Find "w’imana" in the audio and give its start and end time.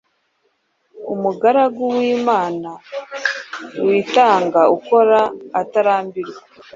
1.95-2.71